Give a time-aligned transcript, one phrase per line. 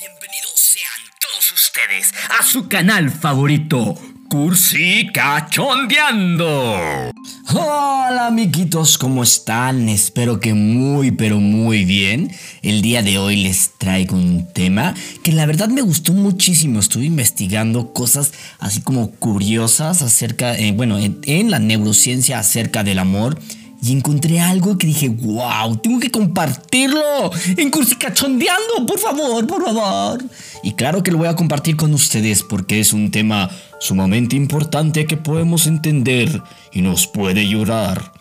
[0.00, 3.96] Bienvenidos sean todos ustedes a su canal favorito,
[4.28, 7.10] Cursi Cachondeando.
[7.52, 9.88] Hola amiguitos, ¿cómo están?
[9.88, 12.30] Espero que muy pero muy bien.
[12.62, 14.94] El día de hoy les traigo un tema
[15.24, 16.78] que la verdad me gustó muchísimo.
[16.78, 23.00] Estuve investigando cosas así como curiosas acerca, eh, bueno, en, en la neurociencia acerca del
[23.00, 23.40] amor
[23.80, 29.64] y encontré algo que dije, wow, tengo que compartirlo en Cursi Cachondeando, por favor, por
[29.64, 30.24] favor.
[30.62, 35.06] Y claro que lo voy a compartir con ustedes porque es un tema sumamente importante
[35.06, 38.12] que podemos entender y nos puede ayudar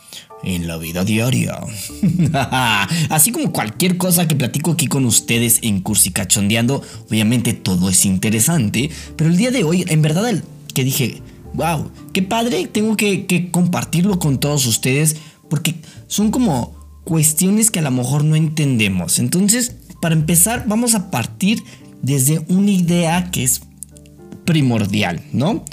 [0.44, 1.59] en la vida diaria.
[3.09, 8.05] Así como cualquier cosa que platico aquí con ustedes en Cursi Cachondeando, obviamente todo es
[8.05, 10.44] interesante, pero el día de hoy, en verdad, el
[10.76, 11.22] que dije,
[11.55, 15.16] wow, qué padre, tengo que compartirlo con todos ustedes
[15.50, 15.76] porque
[16.08, 19.20] son como cuestiones que a lo mejor no entendemos.
[19.20, 21.64] Entonces, para empezar, vamos a partir
[22.02, 23.62] desde una idea que es
[24.45, 25.64] primordial, ¿no?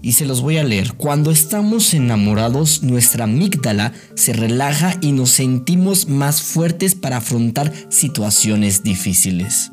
[0.00, 0.94] Y se los voy a leer.
[0.94, 8.82] Cuando estamos enamorados, nuestra amígdala se relaja y nos sentimos más fuertes para afrontar situaciones
[8.82, 9.72] difíciles.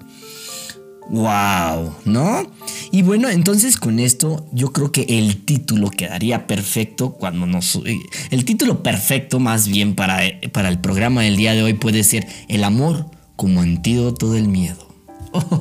[1.09, 1.93] ¡Wow!
[2.05, 2.43] ¿No?
[2.91, 7.75] Y bueno, entonces con esto yo creo que el título quedaría perfecto cuando nos...
[7.85, 7.97] Eh,
[8.31, 12.03] el título perfecto más bien para, eh, para el programa del día de hoy puede
[12.03, 14.85] ser El amor como antídoto del miedo.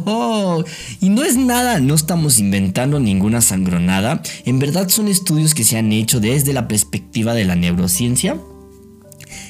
[0.06, 0.62] Oh,
[1.00, 4.22] y no es nada, no estamos inventando ninguna sangronada.
[4.44, 8.38] En verdad son estudios que se han hecho desde la perspectiva de la neurociencia.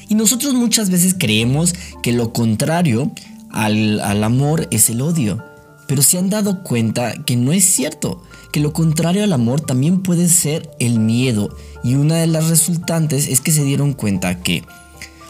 [0.09, 3.11] Y nosotros muchas veces creemos que lo contrario
[3.51, 5.43] al, al amor es el odio
[5.87, 10.01] pero se han dado cuenta que no es cierto, que lo contrario al amor también
[10.01, 11.55] puede ser el miedo.
[11.83, 14.63] Y una de las resultantes es que se dieron cuenta que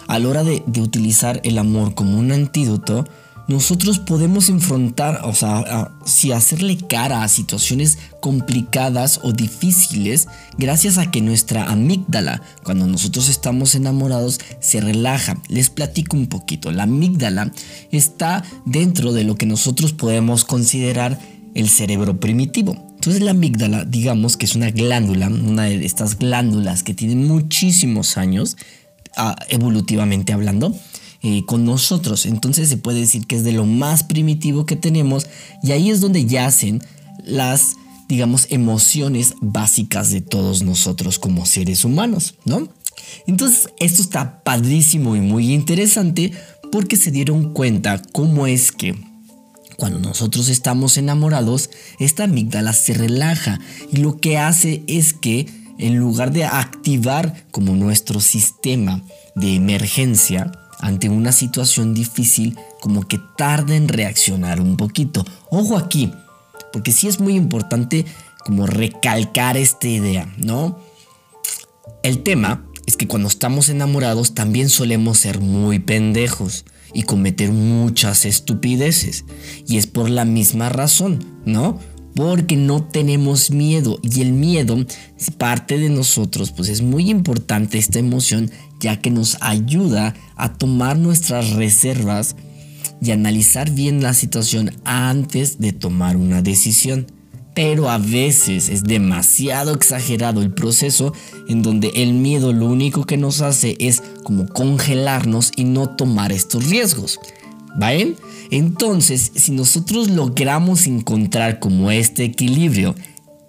[0.07, 3.05] a la hora de, de utilizar el amor como un antídoto,
[3.47, 11.11] nosotros podemos enfrentar, o sea, si hacerle cara a situaciones complicadas o difíciles gracias a
[11.11, 15.38] que nuestra amígdala, cuando nosotros estamos enamorados, se relaja.
[15.47, 16.72] Les platico un poquito.
[16.72, 17.51] La amígdala
[17.91, 21.19] está dentro de lo que nosotros podemos considerar
[21.53, 22.73] el cerebro primitivo.
[22.95, 28.17] Entonces la amígdala, digamos que es una glándula, una de estas glándulas que tienen muchísimos
[28.17, 28.57] años,
[29.16, 30.75] ah, evolutivamente hablando,
[31.28, 32.28] eh, con nosotros.
[32.28, 35.25] Entonces se puede decir que es de lo más primitivo que tenemos
[35.63, 36.84] y ahí es donde yacen
[37.24, 37.78] las,
[38.08, 42.69] digamos, emociones básicas de todos nosotros como seres humanos, ¿no?
[43.25, 46.31] Entonces esto está padrísimo y muy interesante
[46.72, 48.94] porque se dieron cuenta cómo es que
[49.78, 53.59] cuando nosotros estamos enamorados, esta amígdala se relaja
[53.92, 55.47] y lo que hace es que
[55.80, 59.02] en lugar de activar como nuestro sistema
[59.36, 65.25] de emergencia, ante una situación difícil como que tarda en reaccionar un poquito.
[65.50, 66.12] Ojo aquí,
[66.72, 68.06] porque sí es muy importante
[68.44, 70.80] como recalcar esta idea, ¿no?
[72.03, 78.25] El tema es que cuando estamos enamorados también solemos ser muy pendejos y cometer muchas
[78.25, 79.25] estupideces.
[79.68, 81.80] Y es por la misma razón, ¿no?
[82.16, 84.78] Porque no tenemos miedo y el miedo
[85.38, 90.97] parte de nosotros, pues es muy importante esta emoción ya que nos ayuda a tomar
[90.97, 92.36] nuestras reservas
[93.02, 97.08] y analizar bien la situación antes de tomar una decisión.
[97.53, 101.13] Pero a veces es demasiado exagerado el proceso
[101.47, 106.34] en donde el miedo lo único que nos hace es como congelarnos y no tomar
[106.34, 107.19] estos riesgos.
[107.78, 108.16] ¿Ven?
[108.52, 112.94] Entonces, si nosotros logramos encontrar como este equilibrio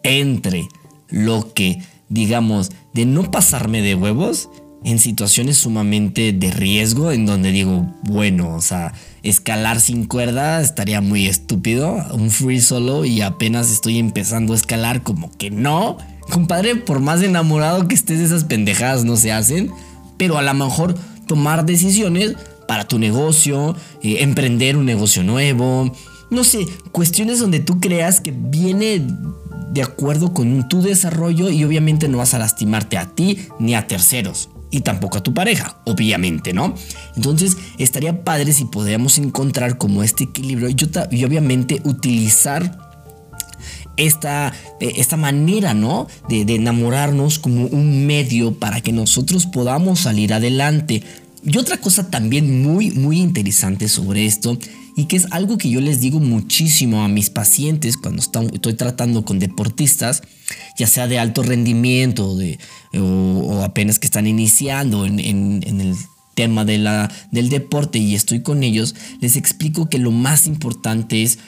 [0.03, 0.69] entre
[1.09, 4.49] lo que, digamos, de no pasarme de huevos,
[4.85, 11.01] en situaciones sumamente de riesgo en donde digo, bueno, o sea, escalar sin cuerda estaría
[11.01, 15.99] muy estúpido, un free solo y apenas estoy empezando a escalar como que no.
[16.31, 19.71] Compadre, por más enamorado que estés esas pendejadas no se hacen,
[20.17, 20.95] pero a lo mejor
[21.27, 22.37] tomar decisiones
[22.69, 25.93] para tu negocio, eh, emprender un negocio nuevo,
[26.31, 29.05] no sé, cuestiones donde tú creas que viene
[29.73, 33.87] de acuerdo con tu desarrollo y obviamente no vas a lastimarte a ti ni a
[33.87, 36.75] terceros y tampoco a tu pareja, obviamente, ¿no?
[37.17, 42.79] Entonces estaría padre si podíamos encontrar como este equilibrio y, obviamente utilizar
[43.97, 46.09] esta, eh, esta manera, ¿no?
[46.29, 51.03] De, de enamorarnos como un medio para que nosotros podamos salir adelante.
[51.45, 54.59] Y otra cosa también muy, muy interesante sobre esto
[54.97, 59.27] y que es algo que yo les digo muchísimo a mis pacientes cuando estoy tratando
[59.27, 60.23] con deportistas,
[60.79, 62.37] ya sea de alto rendimiento
[62.95, 65.95] o, apenas que están iniciando en, el
[66.35, 71.23] tema de la, del deporte y estoy con ellos, les explico que lo más importante
[71.23, 71.39] es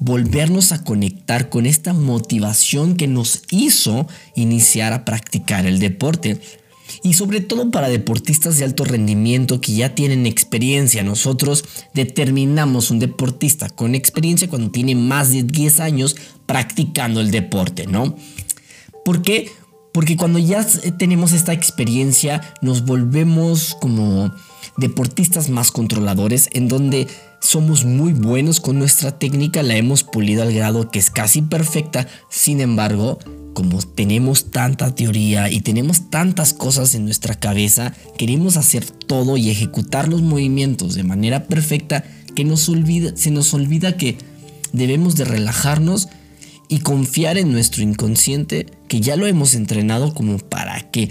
[0.00, 6.40] volvernos a conectar con esta motivación que nos hizo iniciar a practicar el deporte.
[7.02, 11.02] Y sobre todo para deportistas de alto rendimiento que ya tienen experiencia.
[11.02, 11.64] Nosotros
[11.94, 18.16] determinamos un deportista con experiencia cuando tiene más de 10 años practicando el deporte, ¿no?
[19.04, 19.50] ¿Por qué?
[19.92, 20.66] Porque cuando ya
[20.98, 24.34] tenemos esta experiencia nos volvemos como
[24.76, 27.06] deportistas más controladores en donde
[27.40, 32.08] somos muy buenos con nuestra técnica, la hemos pulido al grado que es casi perfecta,
[32.28, 33.18] sin embargo,
[33.54, 39.50] como tenemos tanta teoría y tenemos tantas cosas en nuestra cabeza, queremos hacer todo y
[39.50, 42.04] ejecutar los movimientos de manera perfecta
[42.34, 44.18] que nos olvida, se nos olvida que
[44.72, 46.08] debemos de relajarnos
[46.68, 51.10] y confiar en nuestro inconsciente que ya lo hemos entrenado como para que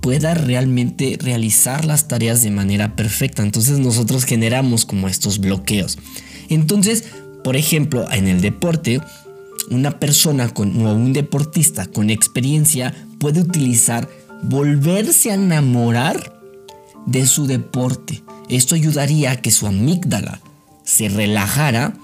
[0.00, 3.42] pueda realmente realizar las tareas de manera perfecta.
[3.42, 5.98] Entonces nosotros generamos como estos bloqueos.
[6.48, 7.04] Entonces,
[7.44, 9.00] por ejemplo, en el deporte,
[9.70, 14.08] una persona o un deportista con experiencia puede utilizar
[14.42, 16.40] volverse a enamorar
[17.06, 18.22] de su deporte.
[18.48, 20.40] Esto ayudaría a que su amígdala
[20.84, 21.94] se relajara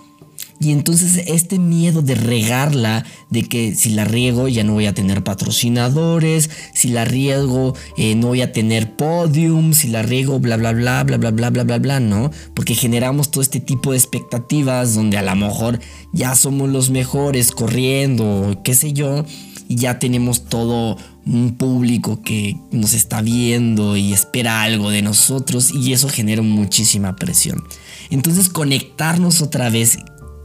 [0.61, 4.95] y entonces este miedo de regarla, de que si la riego ya no voy a
[4.95, 10.57] tener patrocinadores, si la riego eh, no voy a tener podium, si la riego bla
[10.57, 12.31] bla bla bla bla bla bla bla bla, ¿no?
[12.55, 15.79] Porque generamos todo este tipo de expectativas donde a lo mejor
[16.13, 19.25] ya somos los mejores corriendo, qué sé yo,
[19.69, 20.97] y ya tenemos todo
[21.27, 27.17] un público que nos está viendo y espera algo de nosotros y eso genera muchísima
[27.17, 27.63] presión.
[28.11, 29.99] Entonces conectarnos otra vez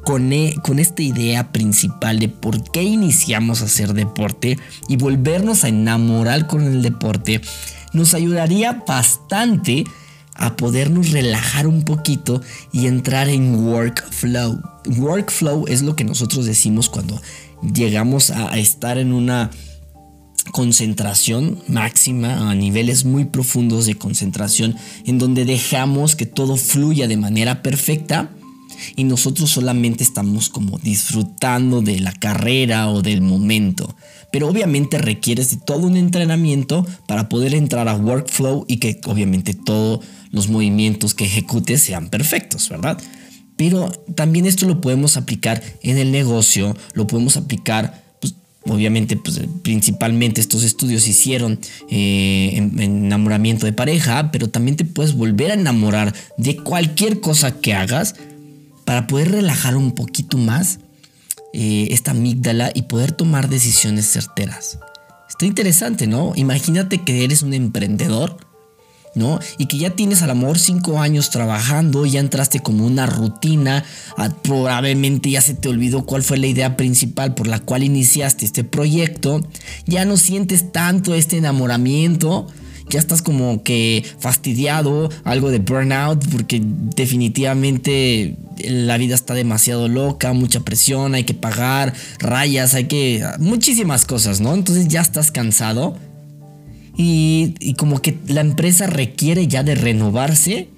[0.06, 4.58] e, con, esta idea principal de por qué iniciamos a hacer deporte
[4.90, 7.42] y volvernos a enamorar con el deporte,
[7.94, 9.86] nos ayudaría bastante
[10.36, 12.42] a podernos relajar un poquito
[12.72, 14.62] y entrar en workflow.
[14.98, 17.22] Workflow es lo que nosotros decimos cuando
[17.62, 19.52] llegamos a estar en una
[20.52, 27.16] concentración máxima a niveles muy profundos de concentración en donde dejamos que todo fluya de
[27.16, 28.30] manera perfecta
[28.96, 33.96] y nosotros solamente estamos como disfrutando de la carrera o del momento.
[34.32, 39.54] Pero obviamente requieres de todo un entrenamiento para poder entrar a workflow y que obviamente
[39.54, 42.98] todos los movimientos que ejecutes sean perfectos, ¿verdad?
[43.56, 48.34] Pero también esto lo podemos aplicar en el negocio, lo podemos aplicar pues,
[48.66, 51.60] obviamente, pues, principalmente estos estudios hicieron
[51.90, 57.60] eh, en, enamoramiento de pareja, pero también te puedes volver a enamorar de cualquier cosa
[57.60, 58.16] que hagas
[58.86, 60.80] para poder relajar un poquito más
[61.54, 64.80] eh, esta amígdala y poder tomar decisiones certeras.
[65.30, 66.34] Está interesante, ¿no?
[66.36, 68.38] Imagínate que eres un emprendedor,
[69.16, 69.40] ¿no?
[69.58, 73.84] Y que ya tienes a lo mejor cinco años trabajando, ya entraste como una rutina,
[74.18, 78.46] ah, probablemente ya se te olvidó cuál fue la idea principal por la cual iniciaste
[78.46, 79.42] este proyecto,
[79.86, 82.48] ya no sientes tanto este enamoramiento,
[82.90, 90.34] ya estás como que fastidiado, algo de burnout, porque definitivamente la vida está demasiado loca,
[90.34, 93.24] mucha presión, hay que pagar, rayas, hay que...
[93.40, 94.54] muchísimas cosas, ¿no?
[94.54, 95.98] Entonces ya estás cansado
[96.96, 100.70] y, como que la empresa requiere ya de renovarse,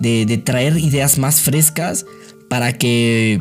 [0.00, 2.06] de, de traer ideas más frescas
[2.48, 3.40] para que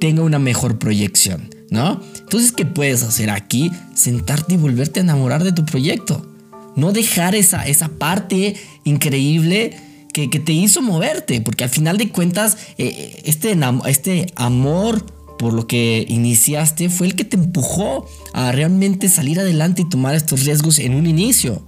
[0.00, 2.00] tenga una mejor proyección, ¿no?
[2.18, 3.70] Entonces, ¿qué puedes hacer aquí?
[3.94, 6.26] Sentarte y volverte a enamorar de tu proyecto.
[6.74, 9.76] No dejar esa, esa parte increíble
[10.12, 15.04] que, te hizo moverte, porque al final de cuentas eh, este, este amor
[15.38, 20.14] por lo que iniciaste fue el que te empujó a realmente salir adelante y tomar
[20.14, 21.66] estos riesgos en un inicio.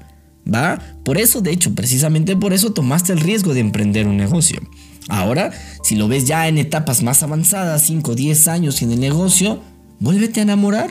[0.52, 0.78] ¿Va?
[1.04, 4.60] Por eso, de hecho, precisamente por eso tomaste el riesgo de emprender un negocio.
[5.08, 5.50] Ahora,
[5.82, 9.60] si lo ves ya en etapas más avanzadas, 5 o 10 años en el negocio,
[10.00, 10.90] vuélvete a enamorar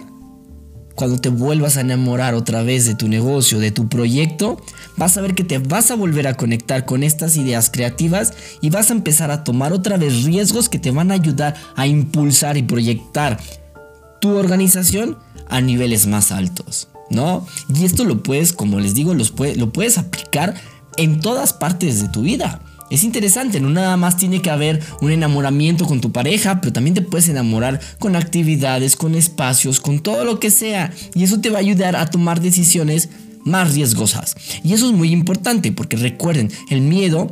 [0.95, 4.62] cuando te vuelvas a enamorar otra vez de tu negocio, de tu proyecto,
[4.97, 8.69] vas a ver que te vas a volver a conectar con estas ideas creativas y
[8.69, 12.57] vas a empezar a tomar otra vez riesgos que te van a ayudar a impulsar
[12.57, 13.39] y proyectar
[14.19, 15.17] tu organización
[15.50, 17.45] a niveles más altos, ¿no?
[17.73, 20.55] Y esto lo puedes, como les digo, lo puedes aplicar
[20.97, 22.62] en todas partes de tu vida.
[22.89, 26.93] Es interesante, no nada más tiene que haber un enamoramiento con tu pareja, pero también
[26.93, 30.93] te puedes enamorar con actividades, con espacios, con todo lo que sea.
[31.15, 33.09] Y eso te va a ayudar a tomar decisiones
[33.45, 34.35] más riesgosas.
[34.63, 37.31] Y eso es muy importante porque recuerden, el miedo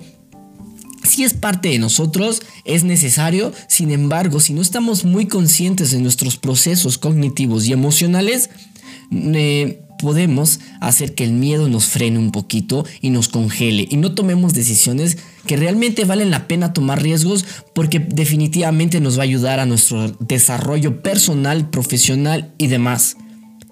[1.04, 6.00] si es parte de nosotros, es necesario, sin embargo, si no estamos muy conscientes de
[6.00, 8.52] nuestros procesos cognitivos y emocionales,
[9.12, 14.16] eh, podemos hacer que el miedo nos frene un poquito y nos congele y no
[14.16, 19.60] tomemos decisiones que realmente valen la pena tomar riesgos porque definitivamente nos va a ayudar
[19.60, 23.16] a nuestro desarrollo personal, profesional y demás.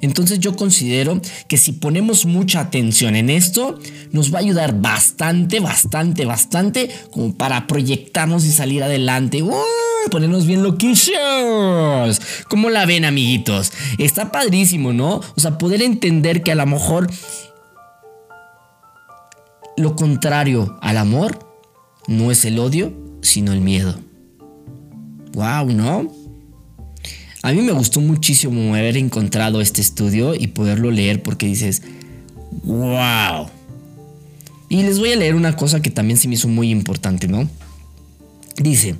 [0.01, 3.77] Entonces yo considero que si ponemos mucha atención en esto,
[4.11, 9.43] nos va a ayudar bastante, bastante, bastante como para proyectarnos y salir adelante.
[10.09, 12.21] Ponernos bien loquillos.
[12.49, 13.73] ¿Cómo la ven, amiguitos?
[13.97, 15.21] Está padrísimo, ¿no?
[15.35, 17.09] O sea, poder entender que a lo mejor
[19.77, 21.39] lo contrario al amor
[22.07, 23.99] no es el odio, sino el miedo.
[25.33, 26.18] Wow, ¿no?
[27.41, 31.81] A mí me gustó muchísimo haber encontrado este estudio y poderlo leer porque dices,
[32.63, 33.47] wow.
[34.67, 37.49] Y les voy a leer una cosa que también se me hizo muy importante, ¿no?
[38.57, 38.95] Dice,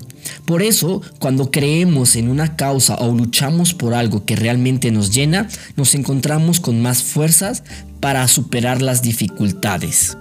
[0.46, 5.50] por eso, cuando creemos en una causa o luchamos por algo que realmente nos llena,
[5.76, 7.64] nos encontramos con más fuerzas
[8.00, 10.18] para superar las dificultades.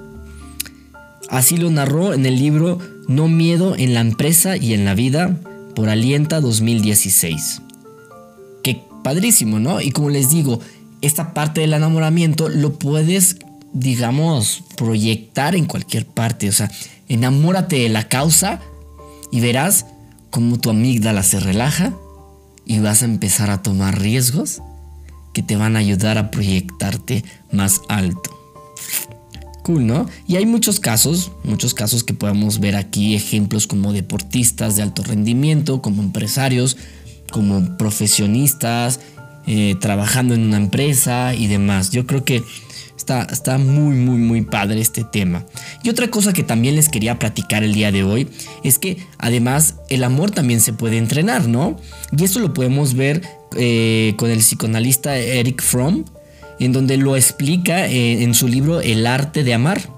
[1.30, 5.38] Así lo narró en el libro No miedo en la empresa y en la vida
[5.76, 7.62] por Alienta 2016
[9.02, 9.80] padrísimo, ¿no?
[9.80, 10.60] Y como les digo,
[11.00, 13.36] esta parte del enamoramiento lo puedes,
[13.72, 16.48] digamos, proyectar en cualquier parte.
[16.48, 16.70] O sea,
[17.08, 18.60] enamórate de la causa
[19.30, 19.86] y verás
[20.30, 21.92] cómo tu amígdala se relaja
[22.64, 24.60] y vas a empezar a tomar riesgos
[25.32, 28.30] que te van a ayudar a proyectarte más alto.
[29.62, 30.06] Cool, ¿no?
[30.26, 35.02] Y hay muchos casos, muchos casos que podemos ver aquí, ejemplos como deportistas de alto
[35.02, 36.76] rendimiento, como empresarios,
[37.30, 39.00] como profesionistas,
[39.46, 41.90] eh, trabajando en una empresa y demás.
[41.90, 42.42] Yo creo que
[42.96, 45.46] está, está muy, muy, muy padre este tema.
[45.82, 48.28] Y otra cosa que también les quería platicar el día de hoy
[48.62, 51.76] es que además el amor también se puede entrenar, ¿no?
[52.16, 53.22] Y eso lo podemos ver
[53.56, 56.04] eh, con el psicoanalista Eric Fromm,
[56.60, 59.97] en donde lo explica eh, en su libro El arte de amar.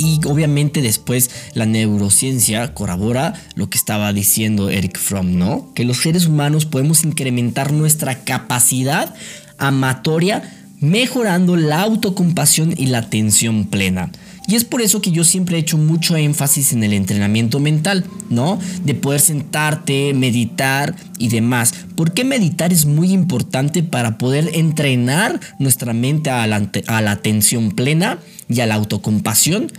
[0.00, 5.74] Y obviamente después la neurociencia corrobora lo que estaba diciendo Eric Fromm, ¿no?
[5.74, 9.14] Que los seres humanos podemos incrementar nuestra capacidad
[9.58, 10.42] amatoria
[10.80, 14.10] mejorando la autocompasión y la atención plena.
[14.48, 18.06] Y es por eso que yo siempre he hecho mucho énfasis en el entrenamiento mental,
[18.30, 18.58] ¿no?
[18.82, 21.74] De poder sentarte, meditar y demás.
[21.94, 27.10] ¿Por qué meditar es muy importante para poder entrenar nuestra mente a la, a la
[27.12, 29.70] atención plena y a la autocompasión?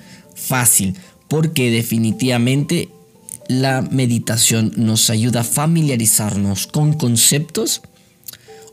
[0.42, 0.96] Fácil,
[1.28, 2.90] porque definitivamente
[3.48, 7.82] la meditación nos ayuda a familiarizarnos con conceptos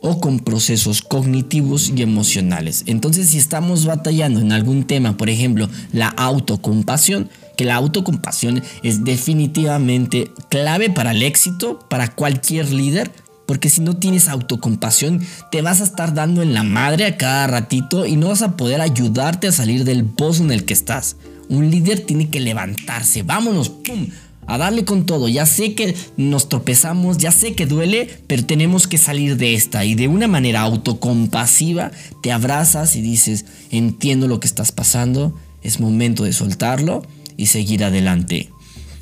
[0.01, 2.85] o con procesos cognitivos y emocionales.
[2.87, 9.05] Entonces, si estamos batallando en algún tema, por ejemplo, la autocompasión, que la autocompasión es
[9.05, 13.11] definitivamente clave para el éxito, para cualquier líder,
[13.47, 17.47] porque si no tienes autocompasión, te vas a estar dando en la madre a cada
[17.47, 21.17] ratito y no vas a poder ayudarte a salir del pozo en el que estás.
[21.49, 24.09] Un líder tiene que levantarse, vámonos, ¡pum!
[24.47, 25.28] A darle con todo.
[25.28, 29.85] Ya sé que nos tropezamos, ya sé que duele, pero tenemos que salir de esta.
[29.85, 31.90] Y de una manera autocompasiva
[32.23, 37.02] te abrazas y dices, entiendo lo que estás pasando, es momento de soltarlo
[37.37, 38.50] y seguir adelante.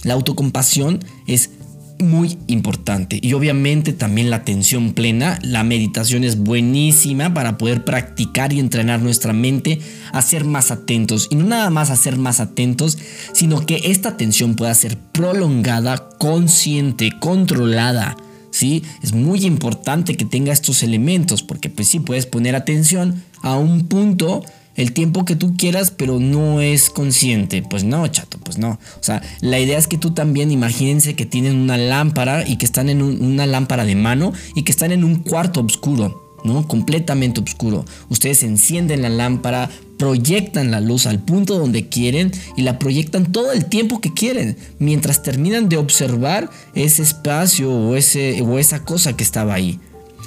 [0.03, 1.51] La autocompasión es
[1.99, 3.19] muy importante.
[3.23, 5.39] Y obviamente también la atención plena.
[5.43, 9.81] La meditación es buenísima para poder practicar y entrenar nuestra mente
[10.13, 11.29] a ser más atentos.
[11.31, 12.99] Y no nada más a ser más atentos,
[13.33, 18.17] sino que esta atención pueda ser prolongada, consciente, controlada.
[18.51, 18.83] ¿Sí?
[19.03, 23.87] Es muy importante que tenga estos elementos porque pues sí puedes poner atención a un
[23.87, 24.43] punto
[24.77, 27.63] el tiempo que tú quieras, pero no es consciente.
[27.63, 28.79] Pues no, chato, pues no.
[29.01, 32.67] O sea, la idea es que tú también imagínense que tienen una lámpara y que
[32.67, 36.23] están en una lámpara de mano y que están en un cuarto oscuro.
[36.45, 36.67] ¿no?
[36.69, 37.85] Completamente oscuro.
[38.09, 39.69] Ustedes encienden la lámpara,
[39.99, 44.57] proyectan la luz al punto donde quieren y la proyectan todo el tiempo que quieren,
[44.79, 49.81] mientras terminan de observar ese espacio o, ese, o esa cosa que estaba ahí.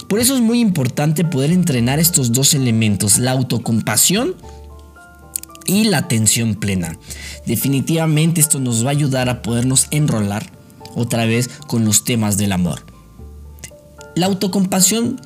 [0.09, 4.35] Por eso es muy importante poder entrenar estos dos elementos, la autocompasión
[5.67, 6.97] y la atención plena.
[7.45, 10.51] Definitivamente esto nos va a ayudar a podernos enrolar
[10.95, 12.83] otra vez con los temas del amor.
[14.15, 15.21] La autocompasión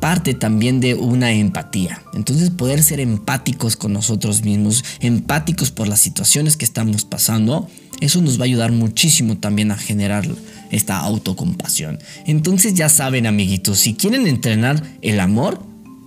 [0.00, 2.02] parte también de una empatía.
[2.14, 7.68] Entonces poder ser empáticos con nosotros mismos, empáticos por las situaciones que estamos pasando,
[8.00, 10.26] eso nos va a ayudar muchísimo también a generar
[10.72, 12.00] esta autocompasión.
[12.26, 15.62] Entonces ya saben amiguitos, si quieren entrenar el amor,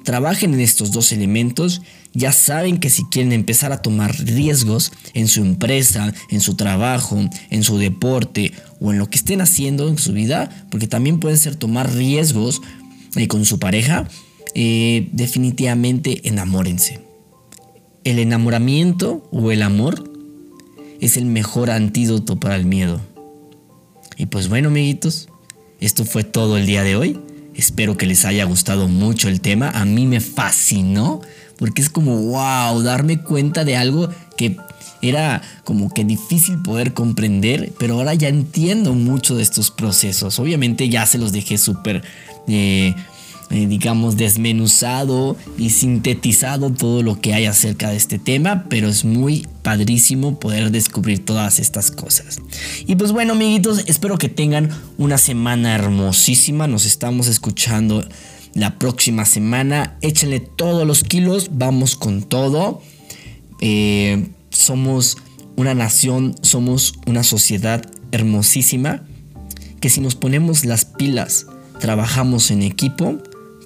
[0.05, 1.81] trabajen en estos dos elementos.
[2.13, 7.19] Ya saben que si quieren empezar a tomar riesgos en su empresa, en su trabajo,
[7.49, 11.37] en su deporte o en lo que estén haciendo en su vida, porque también pueden
[11.37, 12.61] ser tomar riesgos
[13.17, 14.07] eh, con su pareja,
[14.53, 17.01] eh, definitivamente enamórense.
[18.05, 20.09] El enamoramiento o el amor
[21.01, 23.01] es el mejor antídoto para el miedo.
[24.17, 25.29] Y pues bueno, amiguitos,
[25.79, 27.19] esto fue todo el día de hoy.
[27.53, 29.69] Espero que les haya gustado mucho el tema.
[29.69, 31.21] A mí me fascinó
[31.57, 34.57] porque es como, wow, darme cuenta de algo que
[35.01, 40.39] era como que difícil poder comprender, pero ahora ya entiendo mucho de estos procesos.
[40.39, 42.03] Obviamente ya se los dejé súper...
[42.47, 42.93] Eh,
[43.55, 49.05] eh, digamos, desmenuzado y sintetizado todo lo que hay acerca de este tema, pero es
[49.05, 52.41] muy padrísimo poder descubrir todas estas cosas.
[52.85, 56.67] Y pues bueno, amiguitos, espero que tengan una semana hermosísima.
[56.67, 58.05] Nos estamos escuchando
[58.53, 59.95] la próxima semana.
[60.01, 62.81] Échenle todos los kilos, vamos con todo.
[63.61, 65.17] Eh, somos
[65.55, 69.03] una nación, somos una sociedad hermosísima
[69.79, 71.45] que si nos ponemos las pilas,
[71.79, 73.17] trabajamos en equipo,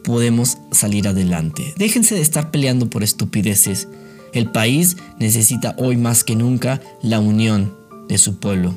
[0.10, 1.76] podemos salir adelante.
[1.78, 3.88] Déjense de estar peleando por estupideces.
[4.34, 8.74] El país necesita hoy más que nunca la unión de su pueblo.